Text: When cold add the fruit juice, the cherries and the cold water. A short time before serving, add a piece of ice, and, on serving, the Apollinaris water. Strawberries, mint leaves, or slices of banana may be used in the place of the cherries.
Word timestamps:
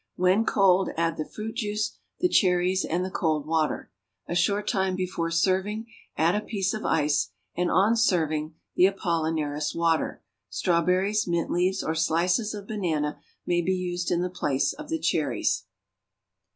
When 0.15 0.45
cold 0.45 0.89
add 0.97 1.17
the 1.17 1.25
fruit 1.29 1.57
juice, 1.57 1.95
the 2.21 2.27
cherries 2.27 2.83
and 2.83 3.05
the 3.05 3.11
cold 3.11 3.45
water. 3.45 3.91
A 4.25 4.33
short 4.33 4.67
time 4.67 4.95
before 4.95 5.29
serving, 5.29 5.85
add 6.17 6.33
a 6.33 6.41
piece 6.41 6.73
of 6.73 6.83
ice, 6.83 7.29
and, 7.55 7.69
on 7.69 7.95
serving, 7.95 8.55
the 8.75 8.87
Apollinaris 8.87 9.75
water. 9.75 10.23
Strawberries, 10.49 11.27
mint 11.27 11.51
leaves, 11.51 11.83
or 11.83 11.93
slices 11.93 12.55
of 12.55 12.65
banana 12.65 13.21
may 13.45 13.61
be 13.61 13.75
used 13.75 14.09
in 14.09 14.21
the 14.23 14.29
place 14.31 14.73
of 14.73 14.89
the 14.89 14.97
cherries. 14.97 15.65